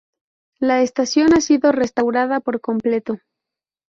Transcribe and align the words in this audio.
La 0.59 0.81
estación 0.81 1.35
ha 1.35 1.41
sido 1.41 1.71
restaurada 1.71 2.39
por 2.39 2.59
completo. 2.59 3.19